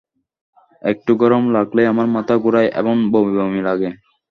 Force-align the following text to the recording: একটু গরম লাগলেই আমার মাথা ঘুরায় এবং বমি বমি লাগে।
একটু 0.81 1.11
গরম 1.21 1.43
লাগলেই 1.55 1.87
আমার 1.87 2.07
মাথা 2.15 2.35
ঘুরায় 2.37 2.69
এবং 2.73 2.95
বমি 3.11 3.33
বমি 3.37 3.61
লাগে। 3.67 3.89